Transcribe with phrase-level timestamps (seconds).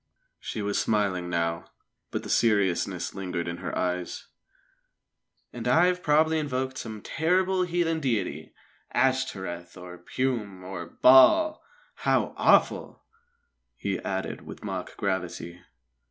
[0.39, 1.65] She was smiling now,
[2.09, 4.25] but the seriousness lingered in her eyes.
[5.53, 8.55] "And I have probably invoked some terrible heathen deity
[8.95, 11.61] Ashtoreth, or Pugm, or Baal!
[11.97, 13.03] How awful!"
[13.77, 15.61] he added, with mock gravity.